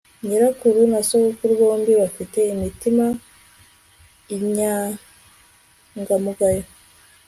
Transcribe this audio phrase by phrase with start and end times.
[0.27, 3.05] nyirakuru na sogokuru bombi bafite imitima
[4.35, 6.65] inyangamugayo